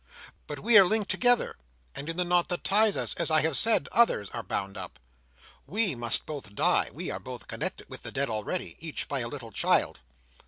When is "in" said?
2.09-2.17